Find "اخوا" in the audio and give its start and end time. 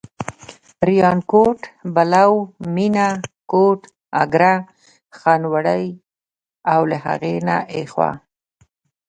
7.79-8.11